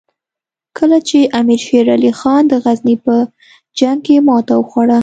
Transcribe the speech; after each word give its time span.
کله 0.77 0.97
چې 1.07 1.19
امیر 1.39 1.59
شېر 1.65 1.85
علي 1.95 2.11
خان 2.19 2.41
د 2.47 2.53
غزني 2.63 2.95
په 3.05 3.15
جنګ 3.79 3.99
کې 4.05 4.15
ماته 4.27 4.53
وخوړه. 4.57 4.99